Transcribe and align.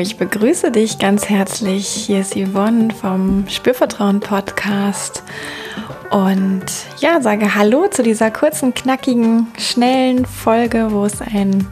ich 0.00 0.16
begrüße 0.16 0.70
dich 0.70 0.98
ganz 0.98 1.28
herzlich. 1.28 1.86
Hier 1.86 2.20
ist 2.20 2.34
Yvonne 2.34 2.88
vom 2.94 3.44
Spürvertrauen 3.48 4.20
Podcast. 4.20 5.22
Und 6.10 6.64
ja, 7.00 7.20
sage 7.20 7.54
Hallo 7.54 7.86
zu 7.88 8.02
dieser 8.02 8.30
kurzen, 8.30 8.72
knackigen, 8.72 9.48
schnellen 9.58 10.24
Folge, 10.24 10.88
wo 10.90 11.04
es 11.04 11.20
einen 11.20 11.68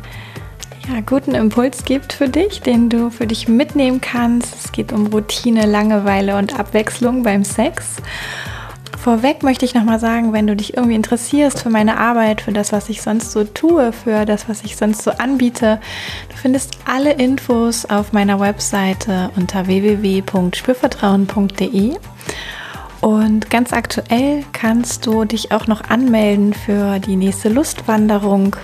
ja, 0.89 1.01
guten 1.01 1.35
Impuls 1.35 1.85
gibt 1.85 2.13
für 2.13 2.29
dich, 2.29 2.61
den 2.61 2.91
du 2.91 3.11
für 3.11 3.27
dich 3.27 3.49
mitnehmen 3.49 4.01
kannst. 4.01 4.55
Es 4.63 4.73
geht 4.73 4.93
um 4.93 5.07
Routine, 5.07 5.65
Langeweile 5.65 6.37
und 6.37 6.59
Abwechslung 6.59 7.23
beim 7.23 7.45
Sex. 7.45 7.97
Vorweg 9.01 9.45
möchte 9.45 9.65
ich 9.65 9.75
nochmal 9.75 10.01
sagen, 10.01 10.33
wenn 10.33 10.49
du 10.49 10.57
dich 10.57 10.77
irgendwie 10.77 10.97
interessierst 10.97 11.63
für 11.63 11.71
meine 11.71 11.99
Arbeit, 11.99 12.41
für 12.41 12.53
das, 12.53 12.73
was 12.73 12.89
ich 12.89 13.01
sonst 13.01 13.31
so 13.31 13.45
tue, 13.45 13.93
für 13.93 14.27
das, 14.27 14.49
was 14.49 14.65
ich 14.65 14.77
sonst 14.77 15.03
so 15.03 15.13
anbiete, 15.13 15.81
du 16.29 16.37
findest 16.37 16.79
alle 16.85 17.13
Infos 17.13 17.85
auf 17.85 18.13
meiner 18.13 18.41
Webseite 18.41 19.31
unter 19.37 19.69
www.spürvertrauen.de. 19.69 21.97
Und 23.01 23.49
ganz 23.49 23.73
aktuell 23.73 24.45
kannst 24.53 25.07
du 25.07 25.25
dich 25.25 25.53
auch 25.53 25.69
noch 25.69 25.89
anmelden 25.89 26.53
für 26.53 26.99
die 26.99 27.15
nächste 27.15 27.49
Lustwanderung. 27.49 28.57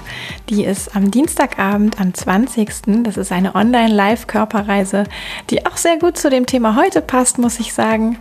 Die 0.49 0.65
ist 0.65 0.97
am 0.97 1.13
Dienstagabend, 1.13 2.01
am 2.01 2.13
20. 2.13 3.05
Das 3.05 3.17
ist 3.17 3.31
eine 3.31 3.55
Online-Live-Körperreise, 3.55 5.05
die 5.51 5.65
auch 5.67 5.77
sehr 5.77 5.99
gut 5.99 6.19
zu 6.19 6.31
dem 6.31 6.47
Thema 6.47 6.75
heute 6.75 7.01
passt, 7.01 7.39
muss 7.39 7.61
ich 7.61 7.73
sagen. 7.73 8.19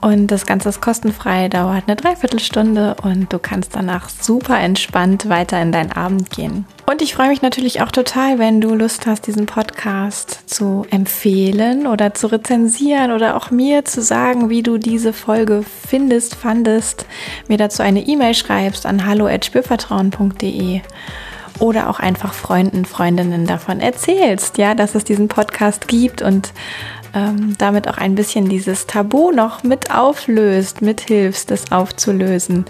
Und 0.00 0.28
das 0.28 0.46
Ganze 0.46 0.70
ist 0.70 0.80
kostenfrei, 0.80 1.48
dauert 1.48 1.84
eine 1.86 1.96
Dreiviertelstunde 1.96 2.96
und 3.02 3.30
du 3.32 3.38
kannst 3.38 3.76
danach 3.76 4.08
super 4.08 4.58
entspannt 4.58 5.28
weiter 5.28 5.60
in 5.60 5.72
deinen 5.72 5.92
Abend 5.92 6.30
gehen. 6.30 6.64
Und 6.86 7.02
ich 7.02 7.14
freue 7.14 7.28
mich 7.28 7.42
natürlich 7.42 7.82
auch 7.82 7.90
total, 7.90 8.38
wenn 8.38 8.62
du 8.62 8.74
Lust 8.74 9.06
hast, 9.06 9.26
diesen 9.26 9.44
Podcast 9.44 10.48
zu 10.48 10.86
empfehlen 10.90 11.86
oder 11.86 12.14
zu 12.14 12.28
rezensieren 12.28 13.12
oder 13.12 13.36
auch 13.36 13.50
mir 13.50 13.84
zu 13.84 14.00
sagen, 14.00 14.48
wie 14.48 14.62
du 14.62 14.78
diese 14.78 15.12
Folge 15.12 15.62
findest, 15.86 16.34
fandest, 16.34 17.04
mir 17.48 17.58
dazu 17.58 17.82
eine 17.82 18.00
E-Mail 18.00 18.34
schreibst 18.34 18.86
an 18.86 19.04
hallo@spürvertrauen.de 19.06 20.80
oder 21.58 21.90
auch 21.90 22.00
einfach 22.00 22.32
Freunden, 22.32 22.86
Freundinnen 22.86 23.46
davon 23.46 23.80
erzählst, 23.80 24.56
ja, 24.56 24.74
dass 24.74 24.94
es 24.94 25.04
diesen 25.04 25.28
Podcast 25.28 25.88
gibt 25.88 26.22
und 26.22 26.52
ähm, 27.14 27.54
damit 27.58 27.88
auch 27.88 27.98
ein 27.98 28.14
bisschen 28.14 28.48
dieses 28.48 28.86
Tabu 28.86 29.30
noch 29.30 29.62
mit 29.62 29.90
auflöst, 29.90 30.82
mithilfst, 30.82 31.50
das 31.50 31.72
aufzulösen. 31.72 32.64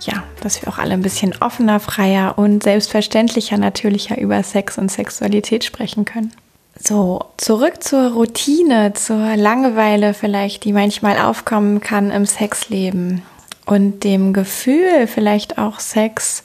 Ja, 0.00 0.22
dass 0.40 0.62
wir 0.62 0.68
auch 0.68 0.78
alle 0.78 0.94
ein 0.94 1.02
bisschen 1.02 1.34
offener, 1.40 1.80
freier 1.80 2.38
und 2.38 2.62
selbstverständlicher, 2.62 3.58
natürlicher 3.58 4.18
über 4.18 4.42
Sex 4.42 4.78
und 4.78 4.90
Sexualität 4.90 5.64
sprechen 5.64 6.04
können. 6.04 6.32
So, 6.80 7.24
zurück 7.36 7.82
zur 7.82 8.12
Routine, 8.12 8.92
zur 8.92 9.36
Langeweile 9.36 10.14
vielleicht, 10.14 10.64
die 10.64 10.72
manchmal 10.72 11.18
aufkommen 11.18 11.80
kann 11.80 12.12
im 12.12 12.24
Sexleben 12.24 13.22
und 13.66 14.04
dem 14.04 14.32
Gefühl, 14.32 15.06
vielleicht 15.06 15.58
auch 15.58 15.80
Sex 15.80 16.44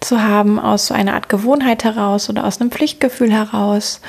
zu 0.00 0.22
haben 0.22 0.60
aus 0.60 0.86
so 0.86 0.94
einer 0.94 1.14
Art 1.14 1.28
Gewohnheit 1.28 1.82
heraus 1.82 2.28
oder 2.28 2.44
aus 2.44 2.60
einem 2.60 2.70
Pflichtgefühl 2.70 3.32
heraus 3.32 4.00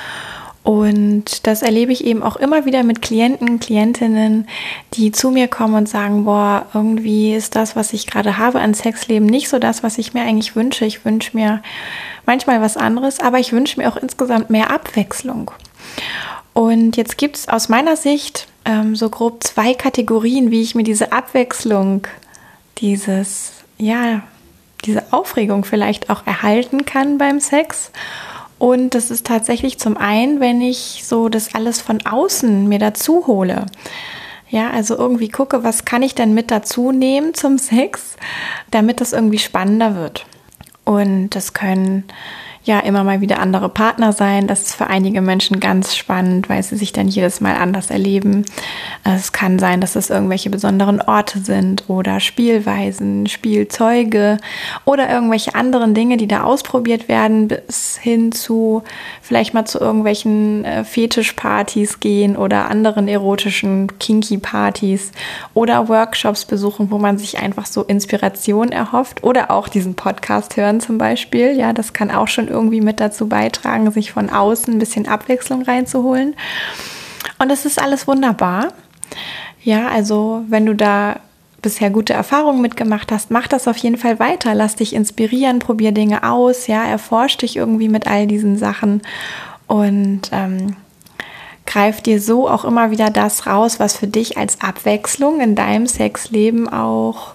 und 0.64 1.48
das 1.48 1.64
erlebe 1.64 1.92
ich 1.92 2.06
eben 2.06 2.22
auch 2.22 2.36
immer 2.36 2.66
wieder 2.66 2.84
mit 2.84 3.02
Klienten, 3.02 3.60
Klientinnen, 3.60 4.48
die 4.94 5.12
zu 5.12 5.32
mir 5.32 5.48
kommen 5.48 5.74
und 5.74 5.90
sagen, 5.90 6.26
boah, 6.26 6.68
irgendwie 6.74 7.34
ist 7.34 7.56
das, 7.56 7.76
was 7.76 7.94
ich 7.94 8.06
gerade 8.06 8.38
habe 8.38 8.60
an 8.60 8.76
Sexleben, 8.76 9.26
nicht 9.26 9.50
so 9.50 9.58
das, 9.58 9.82
was 9.82 9.98
ich 9.98 10.14
mir 10.14 10.22
eigentlich 10.22 10.56
wünsche. 10.56 10.86
Ich 10.86 11.04
wünsche 11.04 11.36
mir 11.36 11.64
manchmal 12.28 12.62
was 12.62 12.78
anderes, 12.78 13.20
aber 13.20 13.40
ich 13.40 13.54
wünsche 13.54 13.80
mir 13.80 13.90
auch 13.90 13.98
insgesamt 13.98 14.52
mehr 14.52 14.70
Abwechslung. 14.70 15.50
Und 16.54 16.96
jetzt 16.96 17.18
gibt 17.18 17.38
es 17.38 17.48
aus 17.48 17.68
meiner 17.70 17.96
Sicht 17.96 18.48
ähm, 18.66 18.96
so 18.96 19.10
grob 19.10 19.44
zwei 19.44 19.74
Kategorien, 19.74 20.52
wie 20.52 20.62
ich 20.62 20.76
mir 20.76 20.84
diese 20.84 21.12
Abwechslung, 21.12 22.08
dieses, 22.78 23.54
ja, 23.80 24.22
diese 24.86 25.12
Aufregung 25.12 25.66
vielleicht 25.66 26.10
auch 26.12 26.28
erhalten 26.28 26.86
kann 26.86 27.18
beim 27.18 27.40
Sex. 27.40 27.92
Und 28.62 28.94
das 28.94 29.10
ist 29.10 29.26
tatsächlich 29.26 29.80
zum 29.80 29.98
einen, 29.98 30.40
wenn 30.40 30.62
ich 30.62 31.02
so 31.04 31.30
das 31.30 31.56
alles 31.56 31.82
von 31.82 32.06
außen 32.06 32.68
mir 32.70 32.78
dazu 32.78 33.26
hole. 33.26 33.66
Ja, 34.52 34.70
also 34.70 34.96
irgendwie 34.96 35.30
gucke, 35.30 35.64
was 35.64 35.84
kann 35.84 36.04
ich 36.04 36.14
denn 36.14 36.36
mit 36.36 36.52
dazu 36.52 36.92
nehmen 36.92 37.34
zum 37.34 37.58
Sex, 37.58 38.18
damit 38.70 39.02
das 39.02 39.14
irgendwie 39.14 39.40
spannender 39.40 39.96
wird. 39.96 40.28
Und 40.86 41.32
das 41.32 41.54
können 41.54 42.04
ja 42.64 42.80
immer 42.80 43.04
mal 43.04 43.22
wieder 43.22 43.40
andere 43.40 43.70
Partner 43.70 44.14
sein. 44.14 44.46
Das 44.46 44.62
ist 44.62 44.76
für 44.76 44.88
einige 44.88 45.22
Menschen 45.22 45.60
ganz 45.60 45.96
spannend, 45.96 46.48
weil 46.48 46.62
sie 46.62 46.78
sich 46.78 46.94
dann 46.94 47.08
jedes 47.08 47.42
Mal 47.42 47.56
anders 47.56 47.90
erleben. 47.90 48.46
Es 49.04 49.32
kann 49.32 49.58
sein, 49.58 49.82
dass 49.82 49.96
es 49.96 50.12
irgendwelche 50.12 50.52
besonderen 50.52 51.02
Orte 51.02 51.40
sind 51.40 51.90
oder 51.90 52.20
Spielweisen, 52.20 53.26
Spielzeuge 53.28 54.38
oder 54.86 55.10
irgendwelche 55.10 55.56
anderen 55.56 55.96
Dinge, 55.96 56.18
die 56.18 56.28
da 56.28 56.44
ausprobiert 56.44 57.08
werden, 57.08 57.48
bis 57.48 57.98
hin 57.98 58.32
zu 58.32 58.84
vielleicht 59.22 59.54
mal 59.56 59.66
zu 59.66 59.80
irgendwelchen 59.80 60.64
äh, 60.66 60.84
Fetischpartys 60.84 62.00
gehen 62.00 62.38
oder 62.38 62.70
anderen 62.70 63.08
erotischen 63.08 63.98
Kinky-Partys 63.98 65.12
oder 65.56 65.88
Workshops 65.90 66.46
besuchen, 66.46 66.92
wo 66.92 67.00
man 67.00 67.18
sich 67.18 67.40
einfach 67.40 67.66
so 67.66 67.84
Inspiration 67.84 68.72
erhofft 68.72 69.24
oder 69.24 69.50
auch 69.50 69.68
diesen 69.68 69.96
Podcast 69.96 70.58
hören 70.58 70.80
zum 70.80 71.00
Beispiel. 71.00 71.58
Ja, 71.58 71.74
das 71.74 71.94
kann 71.94 72.12
auch 72.12 72.28
schon 72.28 72.51
irgendwie 72.52 72.82
mit 72.82 73.00
dazu 73.00 73.28
beitragen, 73.28 73.90
sich 73.92 74.12
von 74.12 74.30
außen 74.30 74.74
ein 74.74 74.80
bisschen 74.80 75.08
Abwechslung 75.08 75.64
reinzuholen. 75.64 76.36
Und 77.40 77.50
das 77.50 77.66
ist 77.66 77.82
alles 77.82 78.08
wunderbar. 78.08 78.74
Ja, 79.64 79.88
also 79.88 80.44
wenn 80.48 80.66
du 80.66 80.76
da 80.76 81.20
bisher 81.62 81.90
gute 81.90 82.14
Erfahrungen 82.14 82.62
mitgemacht 82.62 83.12
hast, 83.12 83.32
mach 83.32 83.48
das 83.48 83.68
auf 83.68 83.78
jeden 83.78 83.98
Fall 83.98 84.20
weiter. 84.20 84.56
Lass 84.56 84.76
dich 84.76 84.94
inspirieren, 84.94 85.60
probier 85.60 85.92
Dinge 85.92 86.24
aus, 86.24 86.68
ja, 86.68 86.84
erforsch 86.84 87.38
dich 87.38 87.56
irgendwie 87.56 87.90
mit 87.90 88.08
all 88.08 88.28
diesen 88.28 88.58
Sachen 88.58 89.02
und 89.68 90.30
ähm, 90.32 90.76
greif 91.66 92.02
dir 92.02 92.20
so 92.20 92.50
auch 92.50 92.66
immer 92.66 92.92
wieder 92.92 93.10
das 93.10 93.46
raus, 93.48 93.80
was 93.80 93.96
für 93.96 94.08
dich 94.08 94.38
als 94.38 94.62
Abwechslung 94.62 95.40
in 95.40 95.56
deinem 95.56 95.88
Sexleben 95.88 96.68
auch 96.68 97.34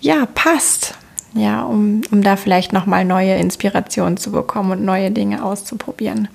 ja 0.00 0.26
passt 0.34 0.94
ja, 1.32 1.62
um, 1.62 2.02
um 2.10 2.22
da 2.22 2.36
vielleicht 2.36 2.72
nochmal 2.72 3.04
neue 3.04 3.36
Inspirationen 3.36 4.16
zu 4.16 4.32
bekommen 4.32 4.72
und 4.72 4.84
neue 4.84 5.10
Dinge 5.10 5.44
auszuprobieren. 5.44 6.28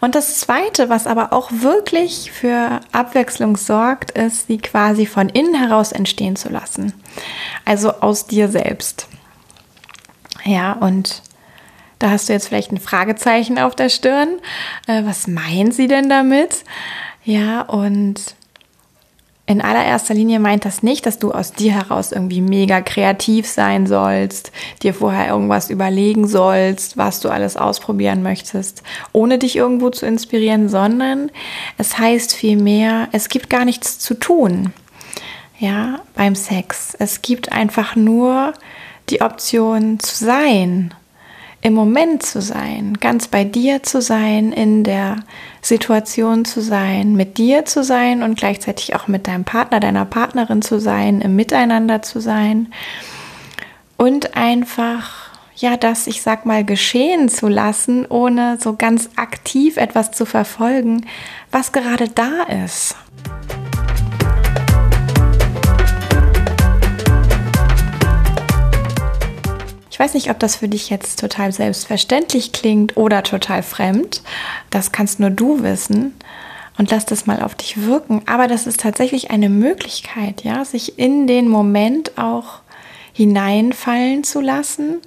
Und 0.00 0.14
das 0.14 0.38
Zweite, 0.40 0.88
was 0.88 1.06
aber 1.06 1.32
auch 1.32 1.50
wirklich 1.52 2.30
für 2.32 2.80
Abwechslung 2.92 3.56
sorgt, 3.56 4.10
ist, 4.10 4.48
sie 4.48 4.58
quasi 4.58 5.06
von 5.06 5.28
innen 5.28 5.54
heraus 5.54 5.92
entstehen 5.92 6.36
zu 6.36 6.50
lassen. 6.50 6.92
Also 7.64 7.92
aus 8.00 8.26
dir 8.26 8.48
selbst. 8.48 9.08
Ja, 10.44 10.74
und 10.74 11.22
da 11.98 12.10
hast 12.10 12.28
du 12.28 12.34
jetzt 12.34 12.48
vielleicht 12.48 12.72
ein 12.72 12.80
Fragezeichen 12.80 13.58
auf 13.58 13.74
der 13.74 13.88
Stirn. 13.88 14.28
Äh, 14.86 15.04
was 15.04 15.26
meinen 15.26 15.72
sie 15.72 15.88
denn 15.88 16.10
damit? 16.10 16.64
Ja, 17.24 17.62
und 17.62 18.20
in 19.48 19.60
allererster 19.60 20.12
Linie 20.12 20.40
meint 20.40 20.64
das 20.64 20.82
nicht, 20.82 21.06
dass 21.06 21.20
du 21.20 21.30
aus 21.30 21.52
dir 21.52 21.72
heraus 21.72 22.10
irgendwie 22.10 22.40
mega 22.40 22.80
kreativ 22.80 23.46
sein 23.46 23.86
sollst, 23.86 24.50
dir 24.82 24.92
vorher 24.92 25.28
irgendwas 25.28 25.70
überlegen 25.70 26.26
sollst, 26.26 26.96
was 26.96 27.20
du 27.20 27.28
alles 27.28 27.56
ausprobieren 27.56 28.22
möchtest, 28.22 28.82
ohne 29.12 29.38
dich 29.38 29.54
irgendwo 29.54 29.90
zu 29.90 30.04
inspirieren, 30.04 30.68
sondern 30.68 31.30
es 31.78 31.96
heißt 31.96 32.34
vielmehr, 32.34 33.08
es 33.12 33.28
gibt 33.28 33.48
gar 33.48 33.64
nichts 33.64 34.00
zu 34.00 34.14
tun. 34.14 34.72
Ja, 35.58 36.00
beim 36.14 36.34
Sex. 36.34 36.96
Es 36.98 37.22
gibt 37.22 37.52
einfach 37.52 37.94
nur 37.94 38.52
die 39.08 39.22
Option 39.22 40.00
zu 40.00 40.24
sein 40.24 40.92
im 41.66 41.74
Moment 41.74 42.22
zu 42.22 42.40
sein, 42.40 42.96
ganz 43.00 43.26
bei 43.26 43.42
dir 43.42 43.82
zu 43.82 44.00
sein, 44.00 44.52
in 44.52 44.84
der 44.84 45.16
Situation 45.60 46.44
zu 46.44 46.60
sein, 46.60 47.16
mit 47.16 47.38
dir 47.38 47.64
zu 47.64 47.82
sein 47.82 48.22
und 48.22 48.38
gleichzeitig 48.38 48.94
auch 48.94 49.08
mit 49.08 49.26
deinem 49.26 49.42
Partner, 49.42 49.80
deiner 49.80 50.04
Partnerin 50.04 50.62
zu 50.62 50.78
sein, 50.78 51.20
im 51.20 51.34
Miteinander 51.34 52.02
zu 52.02 52.20
sein 52.20 52.72
und 53.96 54.36
einfach 54.36 55.32
ja, 55.56 55.76
das, 55.76 56.06
ich 56.06 56.22
sag 56.22 56.46
mal, 56.46 56.64
geschehen 56.64 57.28
zu 57.28 57.48
lassen, 57.48 58.06
ohne 58.06 58.58
so 58.60 58.76
ganz 58.76 59.10
aktiv 59.16 59.76
etwas 59.76 60.12
zu 60.12 60.24
verfolgen, 60.24 61.04
was 61.50 61.72
gerade 61.72 62.08
da 62.08 62.44
ist. 62.64 62.94
Ich 69.96 70.00
weiß 70.00 70.12
nicht, 70.12 70.28
ob 70.28 70.38
das 70.38 70.56
für 70.56 70.68
dich 70.68 70.90
jetzt 70.90 71.20
total 71.20 71.52
selbstverständlich 71.52 72.52
klingt 72.52 72.98
oder 72.98 73.22
total 73.22 73.62
fremd. 73.62 74.20
Das 74.68 74.92
kannst 74.92 75.20
nur 75.20 75.30
du 75.30 75.62
wissen. 75.62 76.14
Und 76.76 76.90
lass 76.90 77.06
das 77.06 77.24
mal 77.24 77.42
auf 77.42 77.54
dich 77.54 77.80
wirken. 77.86 78.20
Aber 78.26 78.46
das 78.46 78.66
ist 78.66 78.80
tatsächlich 78.80 79.30
eine 79.30 79.48
Möglichkeit, 79.48 80.44
ja, 80.44 80.66
sich 80.66 80.98
in 80.98 81.26
den 81.26 81.48
Moment 81.48 82.18
auch 82.18 82.60
hineinfallen 83.14 84.22
zu 84.22 84.42
lassen 84.42 85.00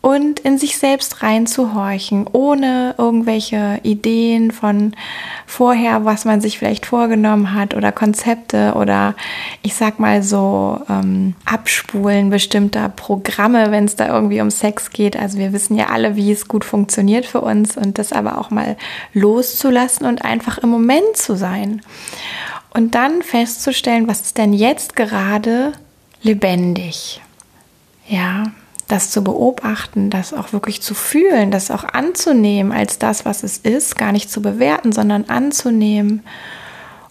und 0.00 0.38
in 0.38 0.56
sich 0.56 0.78
selbst 0.78 1.22
reinzuhorchen, 1.22 2.28
ohne 2.30 2.94
irgendwelche 2.96 3.80
Ideen 3.82 4.52
von 4.52 4.94
vorher, 5.46 6.04
was 6.04 6.24
man 6.24 6.40
sich 6.40 6.58
vielleicht 6.58 6.86
vorgenommen 6.86 7.54
hat 7.54 7.74
oder 7.74 7.90
Konzepte 7.90 8.74
oder 8.76 9.14
ich 9.62 9.74
sag 9.74 9.98
mal 9.98 10.22
so 10.22 10.80
ähm, 10.88 11.34
Abspulen 11.44 12.30
bestimmter 12.30 12.88
Programme, 12.88 13.72
wenn 13.72 13.86
es 13.86 13.96
da 13.96 14.06
irgendwie 14.06 14.40
um 14.40 14.50
Sex 14.50 14.90
geht. 14.90 15.16
Also 15.16 15.38
wir 15.38 15.52
wissen 15.52 15.76
ja 15.76 15.86
alle, 15.86 16.14
wie 16.14 16.30
es 16.30 16.46
gut 16.46 16.64
funktioniert 16.64 17.26
für 17.26 17.40
uns 17.40 17.76
und 17.76 17.98
das 17.98 18.12
aber 18.12 18.38
auch 18.38 18.50
mal 18.50 18.76
loszulassen 19.12 20.06
und 20.06 20.24
einfach 20.24 20.58
im 20.58 20.68
Moment 20.68 21.16
zu 21.16 21.36
sein. 21.36 21.82
Und 22.72 22.94
dann 22.94 23.22
festzustellen, 23.22 24.06
was 24.06 24.20
ist 24.20 24.38
denn 24.38 24.52
jetzt 24.52 24.94
gerade 24.94 25.72
lebendig? 26.22 27.20
Ja, 28.06 28.52
das 28.88 29.10
zu 29.10 29.24
beobachten, 29.24 30.10
das 30.10 30.32
auch 30.32 30.52
wirklich 30.52 30.80
zu 30.80 30.94
fühlen, 30.94 31.50
das 31.50 31.70
auch 31.70 31.84
anzunehmen 31.84 32.72
als 32.72 32.98
das, 32.98 33.24
was 33.24 33.42
es 33.42 33.58
ist, 33.58 33.98
gar 33.98 34.12
nicht 34.12 34.30
zu 34.30 34.40
bewerten, 34.40 34.92
sondern 34.92 35.24
anzunehmen 35.24 36.22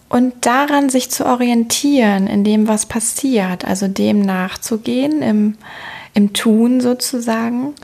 und 0.08 0.46
daran 0.46 0.88
sich 0.88 1.10
zu 1.10 1.26
orientieren 1.26 2.26
in 2.26 2.44
dem, 2.44 2.68
was 2.68 2.86
passiert, 2.86 3.64
also 3.64 3.88
dem 3.88 4.20
nachzugehen, 4.20 5.20
im, 5.20 5.56
im 6.14 6.32
Tun 6.32 6.80
sozusagen. 6.80 7.74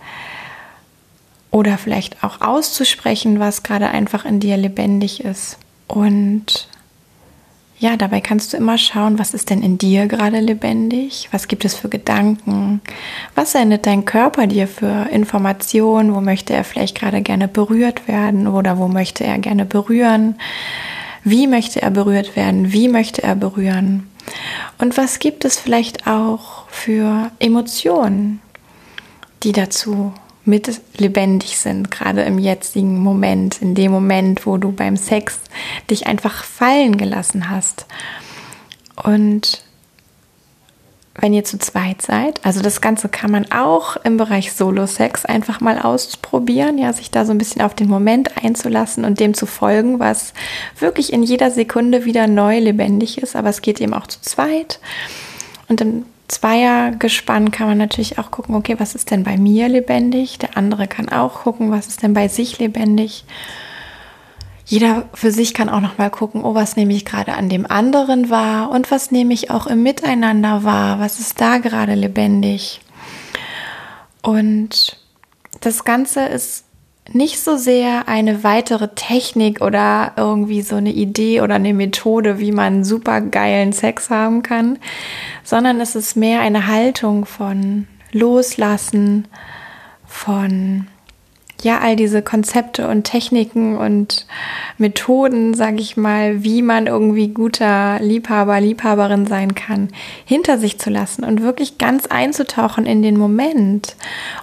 Oder 1.50 1.76
vielleicht 1.76 2.22
auch 2.24 2.40
auszusprechen, 2.40 3.40
was 3.40 3.62
gerade 3.62 3.88
einfach 3.88 4.24
in 4.24 4.40
dir 4.40 4.56
lebendig 4.56 5.24
ist. 5.24 5.58
Und 5.88 6.68
ja, 7.82 7.96
dabei 7.96 8.20
kannst 8.20 8.52
du 8.52 8.56
immer 8.56 8.78
schauen, 8.78 9.18
was 9.18 9.34
ist 9.34 9.50
denn 9.50 9.60
in 9.60 9.76
dir 9.76 10.06
gerade 10.06 10.38
lebendig? 10.38 11.28
Was 11.32 11.48
gibt 11.48 11.64
es 11.64 11.74
für 11.74 11.88
Gedanken? 11.88 12.80
Was 13.34 13.52
sendet 13.52 13.86
dein 13.86 14.04
Körper 14.04 14.46
dir 14.46 14.68
für 14.68 15.08
Informationen? 15.10 16.14
Wo 16.14 16.20
möchte 16.20 16.54
er 16.54 16.62
vielleicht 16.62 16.96
gerade 16.96 17.22
gerne 17.22 17.48
berührt 17.48 18.06
werden 18.06 18.46
oder 18.46 18.78
wo 18.78 18.86
möchte 18.86 19.24
er 19.24 19.36
gerne 19.38 19.64
berühren? 19.64 20.36
Wie 21.24 21.48
möchte 21.48 21.82
er 21.82 21.90
berührt 21.90 22.36
werden? 22.36 22.72
Wie 22.72 22.86
möchte 22.86 23.24
er 23.24 23.34
berühren? 23.34 24.06
Und 24.78 24.96
was 24.96 25.18
gibt 25.18 25.44
es 25.44 25.58
vielleicht 25.58 26.06
auch 26.06 26.68
für 26.68 27.32
Emotionen, 27.40 28.40
die 29.42 29.50
dazu 29.50 30.12
mit 30.44 30.80
lebendig 30.98 31.58
sind, 31.58 31.90
gerade 31.90 32.22
im 32.22 32.38
jetzigen 32.38 32.98
Moment, 32.98 33.62
in 33.62 33.74
dem 33.74 33.92
Moment, 33.92 34.46
wo 34.46 34.56
du 34.56 34.72
beim 34.72 34.96
Sex 34.96 35.38
dich 35.90 36.06
einfach 36.06 36.44
fallen 36.44 36.96
gelassen 36.96 37.48
hast. 37.48 37.86
Und 39.02 39.62
wenn 41.14 41.34
ihr 41.34 41.44
zu 41.44 41.58
zweit 41.58 42.00
seid, 42.00 42.44
also 42.44 42.62
das 42.62 42.80
Ganze 42.80 43.08
kann 43.08 43.30
man 43.30 43.52
auch 43.52 43.96
im 43.96 44.16
Bereich 44.16 44.52
Solo-Sex 44.52 45.26
einfach 45.26 45.60
mal 45.60 45.78
ausprobieren, 45.78 46.78
ja, 46.78 46.92
sich 46.92 47.10
da 47.10 47.24
so 47.24 47.32
ein 47.32 47.38
bisschen 47.38 47.60
auf 47.60 47.74
den 47.74 47.88
Moment 47.88 48.42
einzulassen 48.42 49.04
und 49.04 49.20
dem 49.20 49.34
zu 49.34 49.46
folgen, 49.46 50.00
was 50.00 50.32
wirklich 50.78 51.12
in 51.12 51.22
jeder 51.22 51.50
Sekunde 51.50 52.04
wieder 52.04 52.26
neu 52.26 52.58
lebendig 52.58 53.18
ist, 53.18 53.36
aber 53.36 53.50
es 53.50 53.60
geht 53.60 53.80
eben 53.80 53.94
auch 53.94 54.06
zu 54.06 54.22
zweit. 54.22 54.80
Und 55.68 55.80
im 55.82 56.06
Zweiergespann 56.32 57.50
kann 57.50 57.66
man 57.66 57.76
natürlich 57.76 58.18
auch 58.18 58.30
gucken, 58.30 58.54
okay, 58.54 58.76
was 58.78 58.94
ist 58.94 59.10
denn 59.10 59.22
bei 59.22 59.36
mir 59.36 59.68
lebendig? 59.68 60.38
Der 60.38 60.56
andere 60.56 60.88
kann 60.88 61.10
auch 61.10 61.42
gucken, 61.42 61.70
was 61.70 61.88
ist 61.88 62.02
denn 62.02 62.14
bei 62.14 62.28
sich 62.28 62.58
lebendig? 62.58 63.24
Jeder 64.64 65.10
für 65.12 65.30
sich 65.30 65.52
kann 65.52 65.68
auch 65.68 65.80
noch 65.80 65.98
mal 65.98 66.08
gucken, 66.08 66.42
oh, 66.42 66.54
was 66.54 66.76
nehme 66.76 66.94
ich 66.94 67.04
gerade 67.04 67.34
an 67.34 67.50
dem 67.50 67.70
anderen 67.70 68.30
wahr 68.30 68.70
und 68.70 68.90
was 68.90 69.10
nehme 69.10 69.34
ich 69.34 69.50
auch 69.50 69.66
im 69.66 69.82
Miteinander 69.82 70.64
wahr? 70.64 70.98
Was 71.00 71.20
ist 71.20 71.38
da 71.38 71.58
gerade 71.58 71.94
lebendig? 71.94 72.80
Und 74.22 74.96
das 75.60 75.84
Ganze 75.84 76.24
ist 76.24 76.64
nicht 77.14 77.40
so 77.40 77.56
sehr 77.56 78.08
eine 78.08 78.44
weitere 78.44 78.88
Technik 78.88 79.60
oder 79.60 80.12
irgendwie 80.16 80.62
so 80.62 80.76
eine 80.76 80.92
Idee 80.92 81.40
oder 81.40 81.56
eine 81.56 81.74
Methode, 81.74 82.38
wie 82.38 82.52
man 82.52 82.84
super 82.84 83.20
geilen 83.20 83.72
Sex 83.72 84.10
haben 84.10 84.42
kann, 84.42 84.78
sondern 85.44 85.80
es 85.80 85.94
ist 85.94 86.16
mehr 86.16 86.40
eine 86.40 86.66
Haltung 86.66 87.24
von 87.24 87.86
Loslassen, 88.12 89.28
von 90.06 90.86
ja, 91.64 91.78
all 91.80 91.96
diese 91.96 92.22
Konzepte 92.22 92.88
und 92.88 93.04
Techniken 93.04 93.76
und 93.76 94.26
Methoden, 94.78 95.54
sage 95.54 95.80
ich 95.80 95.96
mal, 95.96 96.42
wie 96.42 96.62
man 96.62 96.86
irgendwie 96.86 97.28
guter 97.28 97.98
Liebhaber, 98.00 98.60
Liebhaberin 98.60 99.26
sein 99.26 99.54
kann, 99.54 99.88
hinter 100.24 100.58
sich 100.58 100.78
zu 100.78 100.90
lassen 100.90 101.24
und 101.24 101.42
wirklich 101.42 101.78
ganz 101.78 102.06
einzutauchen 102.06 102.86
in 102.86 103.02
den 103.02 103.16
Moment 103.16 103.96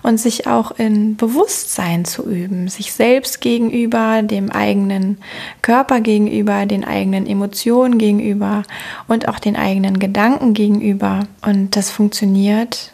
und 0.04 0.20
sich 0.20 0.48
auch 0.48 0.72
in 0.72 1.16
Bewusstsein 1.16 2.06
zu 2.06 2.30
üben, 2.30 2.68
sich 2.68 2.94
selbst 2.94 3.42
gegenüber, 3.42 4.22
dem 4.22 4.52
eigenen 4.52 5.18
Körper 5.62 6.02
gegenüber, 6.02 6.66
den 6.66 6.86
eigenen 6.86 7.28
Emotionen 7.28 7.98
gegenüber 7.98 8.64
und 9.08 9.28
auch 9.28 9.40
den 9.40 9.56
eigenen 9.56 10.00
Gedanken 10.00 10.54
gegenüber. 10.54 11.28
Und 11.46 11.76
das 11.76 11.92
funktioniert 11.92 12.92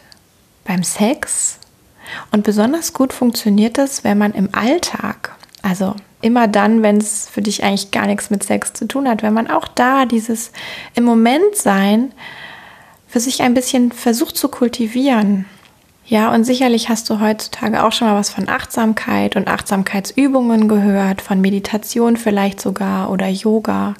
beim 0.64 0.82
Sex 0.82 1.60
und 2.32 2.44
besonders 2.44 2.92
gut 2.92 3.12
funktioniert 3.12 3.78
das, 3.78 4.04
wenn 4.04 4.18
man 4.18 4.32
im 4.32 4.48
Alltag, 4.52 5.34
also 5.62 5.94
immer 6.22 6.48
dann, 6.48 6.82
wenn 6.82 6.96
es 6.96 7.28
für 7.28 7.42
dich 7.42 7.62
eigentlich 7.62 7.90
gar 7.90 8.06
nichts 8.06 8.30
mit 8.30 8.42
Sex 8.42 8.72
zu 8.72 8.86
tun 8.86 9.08
hat, 9.08 9.22
wenn 9.22 9.34
man 9.34 9.50
auch 9.50 9.68
da 9.68 10.06
dieses 10.06 10.50
im 10.94 11.04
Moment 11.04 11.54
sein 11.54 12.12
für 13.06 13.20
sich 13.20 13.42
ein 13.42 13.54
bisschen 13.54 13.92
versucht 13.92 14.36
zu 14.36 14.48
kultivieren. 14.48 15.46
Ja, 16.08 16.32
und 16.32 16.44
sicherlich 16.44 16.88
hast 16.88 17.10
du 17.10 17.20
heutzutage 17.20 17.82
auch 17.82 17.90
schon 17.90 18.06
mal 18.06 18.16
was 18.16 18.30
von 18.30 18.48
Achtsamkeit 18.48 19.34
und 19.34 19.48
Achtsamkeitsübungen 19.48 20.68
gehört, 20.68 21.20
von 21.20 21.40
Meditation 21.40 22.16
vielleicht 22.16 22.60
sogar 22.60 23.10
oder 23.10 23.26
Yoga 23.26 23.94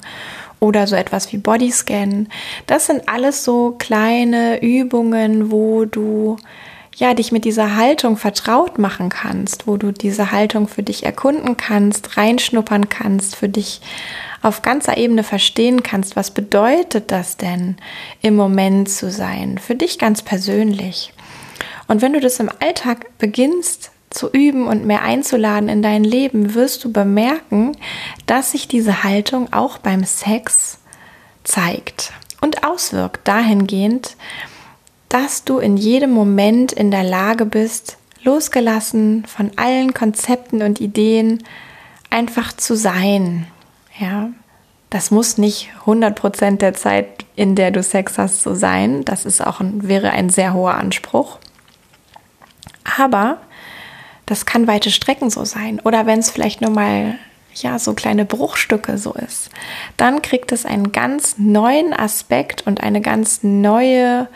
oder 0.59 0.87
so 0.87 0.95
etwas 0.95 1.31
wie 1.33 1.37
Bodyscan. 1.37 2.29
Das 2.65 2.87
sind 2.87 3.09
alles 3.09 3.43
so 3.43 3.75
kleine 3.77 4.61
Übungen, 4.61 5.51
wo 5.51 5.83
du 5.85 6.37
ja, 6.97 7.13
dich 7.13 7.31
mit 7.31 7.45
dieser 7.45 7.75
Haltung 7.75 8.17
vertraut 8.17 8.79
machen 8.79 9.09
kannst, 9.09 9.67
wo 9.67 9.77
du 9.77 9.91
diese 9.91 10.31
Haltung 10.31 10.67
für 10.67 10.81
dich 10.81 11.05
erkunden 11.05 11.55
kannst, 11.55 12.17
reinschnuppern 12.17 12.89
kannst, 12.89 13.35
für 13.35 13.49
dich 13.49 13.81
auf 14.41 14.63
ganzer 14.63 14.97
Ebene 14.97 15.23
verstehen 15.23 15.83
kannst, 15.83 16.15
was 16.15 16.31
bedeutet 16.31 17.11
das 17.11 17.37
denn, 17.37 17.77
im 18.21 18.35
Moment 18.35 18.89
zu 18.89 19.11
sein, 19.11 19.59
für 19.59 19.75
dich 19.75 19.99
ganz 19.99 20.23
persönlich. 20.23 21.13
Und 21.87 22.01
wenn 22.01 22.13
du 22.13 22.19
das 22.19 22.39
im 22.39 22.49
Alltag 22.59 23.17
beginnst 23.19 23.91
zu 24.09 24.31
üben 24.31 24.65
und 24.67 24.85
mehr 24.85 25.03
einzuladen 25.03 25.69
in 25.69 25.83
dein 25.83 26.03
Leben, 26.03 26.55
wirst 26.55 26.83
du 26.83 26.91
bemerken, 26.91 27.77
dass 28.25 28.53
sich 28.53 28.67
diese 28.67 29.03
Haltung 29.03 29.53
auch 29.53 29.77
beim 29.77 30.03
Sex 30.03 30.79
zeigt 31.43 32.11
und 32.41 32.63
auswirkt 32.63 33.27
dahingehend, 33.27 34.15
dass 35.23 35.43
du 35.43 35.57
in 35.57 35.77
jedem 35.77 36.11
Moment 36.11 36.71
in 36.71 36.91
der 36.91 37.03
Lage 37.03 37.47
bist, 37.47 37.97
losgelassen 38.21 39.25
von 39.25 39.49
allen 39.55 39.95
Konzepten 39.95 40.61
und 40.61 40.79
Ideen, 40.79 41.43
einfach 42.11 42.53
zu 42.53 42.75
sein. 42.75 43.47
Ja, 43.99 44.29
das 44.91 45.09
muss 45.09 45.39
nicht 45.39 45.69
100% 45.85 46.57
der 46.57 46.75
Zeit, 46.75 47.25
in 47.35 47.55
der 47.55 47.71
du 47.71 47.81
Sex 47.81 48.19
hast, 48.19 48.43
so 48.43 48.53
sein. 48.53 49.05
Das 49.05 49.25
ist 49.25 49.43
auch 49.43 49.59
ein, 49.59 49.87
wäre 49.87 50.11
ein 50.11 50.29
sehr 50.29 50.53
hoher 50.53 50.75
Anspruch. 50.75 51.39
Aber 52.99 53.39
das 54.27 54.45
kann 54.45 54.67
weite 54.67 54.91
Strecken 54.91 55.31
so 55.31 55.45
sein. 55.45 55.79
Oder 55.79 56.05
wenn 56.05 56.19
es 56.19 56.29
vielleicht 56.29 56.61
nur 56.61 56.71
mal 56.71 57.15
ja, 57.55 57.79
so 57.79 57.95
kleine 57.95 58.25
Bruchstücke 58.25 58.99
so 58.99 59.13
ist, 59.13 59.49
dann 59.97 60.21
kriegt 60.21 60.51
es 60.51 60.63
einen 60.63 60.91
ganz 60.91 61.39
neuen 61.39 61.91
Aspekt 61.91 62.67
und 62.67 62.83
eine 62.83 63.01
ganz 63.01 63.39
neue 63.41 64.27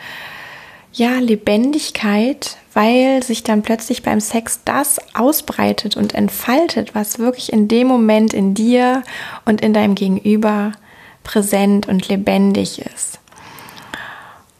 ja, 0.92 1.18
Lebendigkeit, 1.18 2.56
weil 2.74 3.22
sich 3.22 3.42
dann 3.42 3.62
plötzlich 3.62 4.02
beim 4.02 4.20
Sex 4.20 4.60
das 4.64 4.98
ausbreitet 5.14 5.96
und 5.96 6.14
entfaltet, 6.14 6.94
was 6.94 7.18
wirklich 7.18 7.52
in 7.52 7.68
dem 7.68 7.86
Moment 7.86 8.34
in 8.34 8.54
dir 8.54 9.02
und 9.44 9.60
in 9.60 9.72
deinem 9.72 9.94
Gegenüber 9.94 10.72
präsent 11.24 11.88
und 11.88 12.08
lebendig 12.08 12.80
ist. 12.80 13.18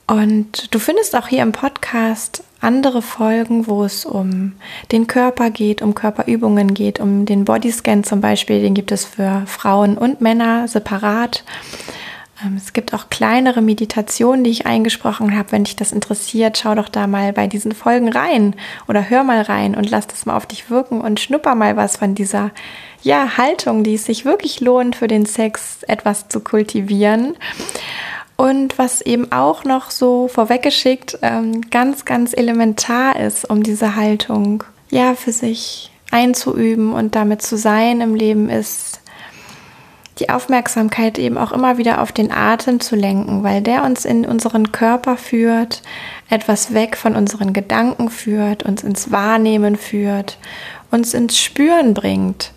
Und 0.07 0.75
du 0.75 0.79
findest 0.79 1.17
auch 1.17 1.29
hier 1.29 1.43
im 1.43 1.53
Podcast 1.53 2.45
andere 2.61 3.03
Folgen, 3.03 3.67
wo 3.67 3.85
es 3.85 4.05
um 4.05 4.53
den 4.93 5.07
Körper 5.07 5.51
geht, 5.51 5.83
um 5.83 5.95
Körperübungen 5.95 6.75
geht, 6.75 7.01
um 7.01 7.25
den 7.27 7.45
Bodyscan 7.45 8.05
zum 8.05 8.21
Beispiel, 8.21 8.61
den 8.61 8.75
gibt 8.75 8.93
es 8.93 9.05
für 9.05 9.43
Frauen 9.47 9.99
und 9.99 10.21
Männer 10.21 10.69
separat. 10.69 11.45
Ähm, 12.45 12.57
es 12.57 12.73
gibt 12.73 12.95
auch 12.95 13.09
kleinere 13.11 13.63
Meditationen, 13.63 14.45
die 14.45 14.51
ich 14.51 14.67
eingesprochen 14.67 15.37
habe. 15.37 15.53
Wenn 15.53 15.65
dich 15.65 15.77
das 15.77 15.93
interessiert, 15.93 16.59
schau 16.59 16.75
doch 16.75 16.89
da 16.89 17.07
mal 17.07 17.33
bei 17.33 17.47
diesen 17.47 17.73
Folgen 17.73 18.09
rein 18.09 18.55
oder 18.89 19.09
hör 19.09 19.25
mal 19.25 19.43
rein 19.43 19.75
und 19.75 19.91
lass 19.91 20.07
das 20.07 20.27
mal 20.27 20.37
auf 20.37 20.47
dich 20.47 20.71
wirken 20.71 21.01
und 21.01 21.21
schnupper 21.21 21.55
mal 21.55 21.77
was 21.77 21.97
von 21.97 22.15
dieser 22.15 22.51
ja, 23.03 23.37
Haltung, 23.37 23.83
die 23.83 23.95
es 23.95 24.05
sich 24.05 24.25
wirklich 24.25 24.61
lohnt, 24.61 24.97
für 24.97 25.09
den 25.09 25.27
Sex 25.27 25.83
etwas 25.85 26.29
zu 26.29 26.41
kultivieren. 26.41 27.37
Und 28.37 28.79
was 28.79 29.03
eben 29.03 29.31
auch 29.31 29.65
noch 29.65 29.91
so 29.91 30.27
vorweggeschickt 30.29 31.19
ähm, 31.23 31.71
ganz, 31.71 32.05
ganz 32.05 32.33
elementar 32.33 33.19
ist, 33.19 33.49
um 33.49 33.63
diese 33.63 33.95
Haltung 33.95 34.65
ja 34.91 35.15
für 35.15 35.33
sich 35.33 35.91
einzuüben 36.11 36.93
und 36.93 37.15
damit 37.15 37.43
zu 37.43 37.57
sein 37.57 38.01
im 38.01 38.15
Leben, 38.15 38.49
ist 38.49 39.01
die 40.23 40.31
Aufmerksamkeit 40.31 41.19
eben 41.19 41.37
auch 41.37 41.51
immer 41.51 41.79
wieder 41.79 42.01
auf 42.01 42.13
den 42.13 42.31
Atem 42.31 42.79
zu 42.79 42.95
lenken, 42.95 43.43
weil 43.43 43.61
der 43.61 43.83
uns 43.83 44.05
in 44.05 44.25
unseren 44.25 44.71
Körper 44.71 45.17
führt, 45.17 45.83
etwas 46.31 46.75
weg 46.75 46.97
von 46.97 47.17
unseren 47.17 47.53
Gedanken 47.53 48.09
führt, 48.09 48.63
uns 48.63 48.85
ins 48.85 49.11
Wahrnehmen 49.11 49.75
führt, 49.75 50.39
uns 50.93 51.13
ins 51.13 51.41
Spüren 51.41 51.93
bringt 51.93 52.53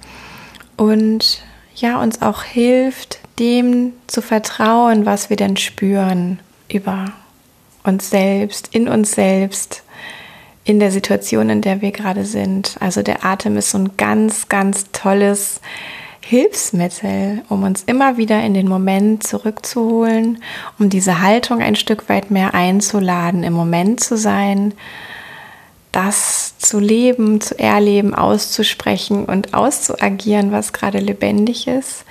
und 0.78 1.42
ja, 1.76 2.00
uns 2.00 2.22
auch 2.22 2.44
hilft, 2.44 3.18
dem 3.40 3.94
zu 4.06 4.22
vertrauen, 4.22 5.08
was 5.08 5.32
wir 5.32 5.38
denn 5.38 5.58
spüren 5.58 6.40
über 6.72 7.14
uns 7.84 8.12
selbst, 8.12 8.70
in 8.76 8.88
uns 8.88 9.14
selbst, 9.14 9.82
in 10.64 10.80
der 10.80 10.92
Situation, 10.92 11.50
in 11.50 11.62
der 11.62 11.82
wir 11.82 11.92
gerade 11.92 12.26
sind. 12.26 12.76
Also 12.80 13.02
der 13.02 13.26
Atem 13.26 13.58
ist 13.58 13.72
so 13.72 13.80
ein 13.80 13.98
ganz, 13.98 14.50
ganz 14.50 14.92
tolles 14.92 15.62
Hilfsmittel, 16.28 17.44
um 17.50 17.62
uns 17.62 17.84
immer 17.84 18.18
wieder 18.18 18.42
in 18.42 18.56
den 18.56 18.68
Moment 18.68 19.22
zurückzuholen, 19.22 20.42
um 20.80 20.90
diese 20.90 21.22
Haltung 21.22 21.62
ein 21.62 21.76
Stück 21.76 22.10
weit 22.10 22.32
mehr 22.32 22.56
einzuladen, 22.56 23.44
im 23.44 23.54
Moment 23.54 24.00
zu 24.00 24.18
sein, 24.18 24.74
das 25.92 26.58
zu 26.58 26.80
leben, 26.80 27.42
zu 27.42 27.60
erleben, 27.60 28.16
auszusprechen 28.16 29.26
und 29.26 29.54
auszuagieren, 29.54 30.52
was 30.52 30.74
gerade 30.74 30.98
lebendig 30.98 31.68
ist. 31.68 32.06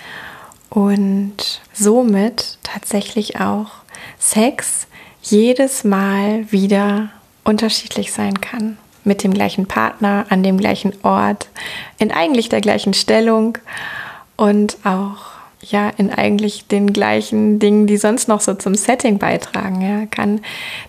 Und 0.71 1.61
somit 1.73 2.59
tatsächlich 2.63 3.41
auch 3.41 3.73
Sex 4.21 4.87
jedes 5.23 5.83
Mal 5.83 6.53
wieder 6.53 7.09
unterschiedlich 7.43 8.13
sein 8.13 8.41
kann. 8.41 8.79
Mit 9.03 9.25
dem 9.25 9.35
gleichen 9.35 9.67
Partner, 9.67 10.27
an 10.29 10.45
dem 10.45 10.57
gleichen 10.57 10.93
Ort, 11.03 11.49
in 11.99 12.13
eigentlich 12.13 12.49
der 12.49 12.61
gleichen 12.61 12.95
Stellung 12.95 13.59
und 14.37 14.79
auch 14.85 15.35
ja 15.71 15.89
in 15.97 16.11
eigentlich 16.11 16.67
den 16.67 16.93
gleichen 16.93 17.59
Dingen, 17.59 17.87
die 17.87 17.97
sonst 17.97 18.29
noch 18.29 18.41
so 18.41 18.55
zum 18.55 18.75
Setting 18.75 19.19
beitragen. 19.19 19.81
Ja, 19.81 20.07
kann 20.07 20.41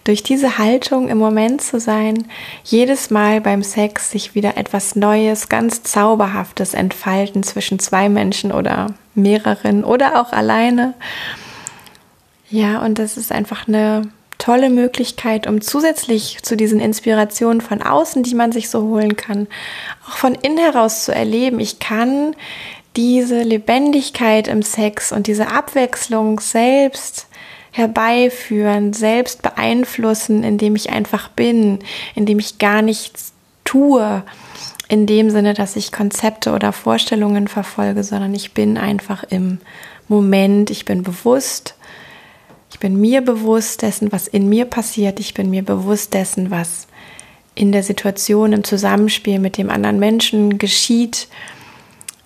durch 0.04 0.24
diese 0.24 0.58
Haltung 0.58 1.08
im 1.08 1.18
Moment 1.18 1.62
zu 1.62 1.80
sein, 1.80 2.26
jedes 2.64 3.10
Mal 3.10 3.42
beim 3.42 3.64
Sex 3.64 4.12
sich 4.12 4.36
wieder 4.36 4.58
etwas 4.58 4.96
Neues, 4.96 5.50
ganz 5.50 5.84
Zauberhaftes 5.84 6.74
entfalten 6.74 7.44
zwischen 7.44 7.80
zwei 7.80 8.10
Menschen 8.10 8.52
oder 8.52 8.88
mehreren 9.14 9.84
oder 9.84 10.22
auch 10.22 10.32
alleine. 10.32 10.94
Ja, 12.50 12.84
und 12.84 13.00
das 13.00 13.18
ist 13.18 13.32
einfach 13.32 13.68
eine 13.68 14.04
tolle 14.38 14.70
Möglichkeit, 14.70 15.48
um 15.48 15.62
zusätzlich 15.62 16.40
zu 16.44 16.56
diesen 16.58 16.80
Inspirationen 16.80 17.62
von 17.62 17.82
außen, 17.82 18.22
die 18.24 18.36
man 18.36 18.52
sich 18.52 18.70
so 18.70 18.84
holen 18.84 19.16
kann, 19.16 19.48
auch 20.08 20.18
von 20.18 20.36
innen 20.36 20.58
heraus 20.58 21.06
zu 21.06 21.16
erleben. 21.16 21.60
Ich 21.60 21.80
kann 21.80 22.36
diese 22.96 23.42
Lebendigkeit 23.42 24.48
im 24.48 24.62
Sex 24.62 25.12
und 25.12 25.28
diese 25.28 25.50
Abwechslung 25.50 26.40
selbst 26.40 27.28
herbeiführen, 27.72 28.94
selbst 28.94 29.42
beeinflussen, 29.42 30.44
indem 30.44 30.76
ich 30.76 30.92
einfach 30.92 31.30
bin, 31.30 31.80
indem 32.16 32.40
ich 32.40 32.58
gar 32.58 32.82
nichts 32.82 33.34
tue, 33.66 34.24
in 34.88 35.08
dem 35.08 35.30
Sinne, 35.30 35.54
dass 35.54 35.76
ich 35.76 35.92
Konzepte 35.92 36.54
oder 36.54 36.72
Vorstellungen 36.72 37.48
verfolge, 37.48 38.04
sondern 38.04 38.34
ich 38.34 38.54
bin 38.54 38.78
einfach 38.78 39.24
im 39.24 39.60
Moment, 40.08 40.70
ich 40.70 40.86
bin 40.86 41.04
bewusst, 41.04 41.76
ich 42.72 42.80
bin 42.80 43.00
mir 43.02 43.22
bewusst 43.22 43.82
dessen, 43.82 44.12
was 44.12 44.28
in 44.28 44.48
mir 44.48 44.66
passiert, 44.66 45.20
ich 45.20 45.34
bin 45.34 45.50
mir 45.50 45.64
bewusst 45.64 46.14
dessen, 46.14 46.52
was 46.52 46.88
in 47.56 47.72
der 47.72 47.84
Situation 47.84 48.54
im 48.54 48.64
Zusammenspiel 48.64 49.40
mit 49.40 49.58
dem 49.58 49.70
anderen 49.70 49.98
Menschen 49.98 50.58
geschieht 50.58 51.28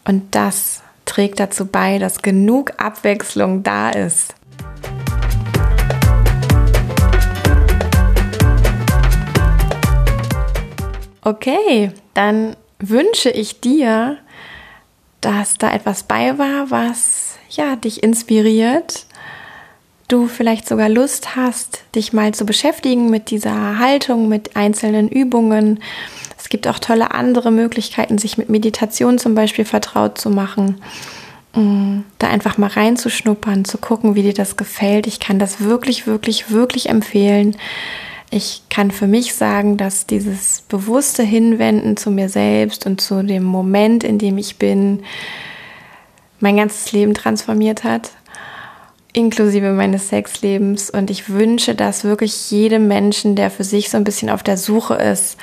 und 0.06 0.36
das 0.36 0.82
trägt 1.06 1.39
dazu 1.39 1.65
bei, 1.65 1.98
dass 2.00 2.22
genug 2.22 2.74
Abwechslung 2.77 3.63
da 3.63 3.89
ist. 3.89 4.36
Okay, 11.22 11.91
dann 12.13 12.56
wünsche 12.79 13.29
ich 13.29 13.60
dir, 13.60 14.18
dass 15.22 15.58
da 15.58 15.74
etwas 15.74 16.03
bei 16.03 16.38
war, 16.38 16.72
was 16.72 17.38
ja 17.50 17.75
dich 17.75 18.03
inspiriert. 18.03 19.06
Du 20.08 20.27
vielleicht 20.27 20.68
sogar 20.68 20.89
Lust 20.89 21.36
hast, 21.36 21.84
dich 21.94 22.13
mal 22.13 22.34
zu 22.34 22.46
beschäftigen 22.46 23.10
mit 23.10 23.29
dieser 23.29 23.77
Haltung, 23.77 24.27
mit 24.27 24.56
einzelnen 24.56 25.08
Übungen 25.08 25.84
es 26.50 26.51
gibt 26.51 26.68
auch 26.68 26.79
tolle 26.79 27.12
andere 27.12 27.51
Möglichkeiten, 27.51 28.18
sich 28.18 28.39
mit 28.39 28.50
Meditation 28.50 29.20
zum 29.20 29.36
Beispiel 29.36 29.65
vertraut 29.65 30.18
zu 30.18 30.32
machen. 30.32 30.82
Mm, 31.53 32.00
da 32.18 32.27
einfach 32.27 32.58
mal 32.58 32.72
reinzuschnuppern, 32.72 33.65
zu 33.65 33.77
gucken, 33.77 34.15
wie 34.15 34.24
dir 34.24 34.34
das 34.34 34.58
gefällt. 34.58 35.06
Ich 35.06 35.20
kann 35.20 35.38
das 35.38 35.62
wirklich, 35.62 36.08
wirklich, 36.08 36.50
wirklich 36.50 36.89
empfehlen. 36.89 37.56
Ich 38.32 38.63
kann 38.72 38.89
für 38.89 39.06
mich 39.06 39.36
sagen, 39.36 39.77
dass 39.77 40.08
dieses 40.08 40.62
bewusste 40.68 41.22
Hinwenden 41.22 41.98
zu 41.98 42.10
mir 42.10 42.29
selbst 42.29 42.88
und 42.88 43.00
zu 43.00 43.22
dem 43.22 43.44
Moment, 43.44 44.03
in 44.03 44.18
dem 44.18 44.39
ich 44.39 44.58
bin, 44.58 45.03
mein 46.39 46.58
ganzes 46.58 46.91
Leben 46.91 47.13
transformiert 47.13 47.84
hat, 47.84 48.10
inklusive 49.13 49.74
meines 49.74 50.10
Sexlebens. 50.10 50.89
Und 50.89 51.12
ich 51.12 51.29
wünsche 51.29 51.75
das 51.75 52.06
wirklich 52.06 52.50
jedem 52.50 52.88
Menschen, 52.88 53.36
der 53.36 53.51
für 53.51 53.63
sich 53.63 53.91
so 53.91 53.98
ein 53.98 54.03
bisschen 54.03 54.32
auf 54.32 54.41
der 54.41 54.58
Suche 54.58 54.96
ist, 54.96 55.38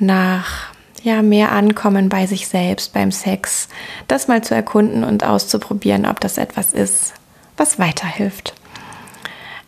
nach 0.00 0.72
ja, 1.02 1.22
mehr 1.22 1.52
Ankommen 1.52 2.08
bei 2.08 2.26
sich 2.26 2.48
selbst 2.48 2.92
beim 2.92 3.10
Sex, 3.10 3.68
das 4.08 4.28
mal 4.28 4.42
zu 4.42 4.54
erkunden 4.54 5.04
und 5.04 5.24
auszuprobieren, 5.24 6.04
ob 6.04 6.20
das 6.20 6.36
etwas 6.36 6.72
ist, 6.72 7.14
was 7.56 7.78
weiterhilft. 7.78 8.54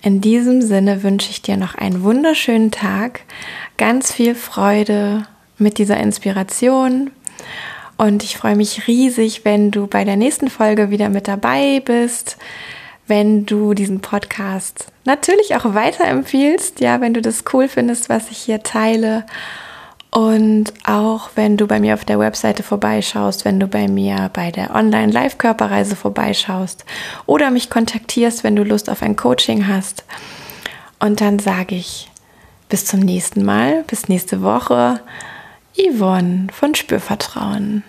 In 0.02 0.20
diesem 0.20 0.62
Sinne 0.62 1.02
wünsche 1.02 1.30
ich 1.30 1.42
dir 1.42 1.56
noch 1.56 1.74
einen 1.74 2.02
wunderschönen 2.02 2.70
Tag, 2.70 3.20
ganz 3.78 4.12
viel 4.12 4.34
Freude 4.34 5.26
mit 5.58 5.78
dieser 5.78 5.96
Inspiration 5.98 7.12
und 7.96 8.24
ich 8.24 8.36
freue 8.36 8.56
mich 8.56 8.88
riesig, 8.88 9.44
wenn 9.44 9.70
du 9.70 9.86
bei 9.86 10.04
der 10.04 10.16
nächsten 10.16 10.48
Folge 10.48 10.90
wieder 10.90 11.08
mit 11.08 11.28
dabei 11.28 11.80
bist, 11.84 12.36
wenn 13.06 13.46
du 13.46 13.74
diesen 13.74 14.00
Podcast 14.00 14.86
natürlich 15.04 15.54
auch 15.54 15.74
weiterempfiehlst, 15.74 16.80
ja, 16.80 17.00
wenn 17.00 17.14
du 17.14 17.22
das 17.22 17.44
cool 17.52 17.68
findest, 17.68 18.08
was 18.08 18.30
ich 18.30 18.38
hier 18.38 18.62
teile 18.62 19.24
und 20.12 20.74
auch 20.84 21.30
wenn 21.36 21.56
du 21.56 21.66
bei 21.66 21.80
mir 21.80 21.94
auf 21.94 22.04
der 22.04 22.18
Webseite 22.18 22.62
vorbeischaust, 22.62 23.46
wenn 23.46 23.58
du 23.58 23.66
bei 23.66 23.88
mir 23.88 24.30
bei 24.34 24.50
der 24.50 24.74
Online-Live-Körperreise 24.74 25.96
vorbeischaust 25.96 26.84
oder 27.24 27.50
mich 27.50 27.70
kontaktierst, 27.70 28.44
wenn 28.44 28.54
du 28.54 28.62
Lust 28.62 28.90
auf 28.90 29.02
ein 29.02 29.16
Coaching 29.16 29.66
hast. 29.68 30.04
Und 31.00 31.22
dann 31.22 31.38
sage 31.38 31.76
ich 31.76 32.10
bis 32.68 32.84
zum 32.84 33.00
nächsten 33.00 33.42
Mal, 33.42 33.84
bis 33.86 34.08
nächste 34.08 34.42
Woche. 34.42 35.00
Yvonne 35.78 36.48
von 36.52 36.74
Spürvertrauen. 36.74 37.82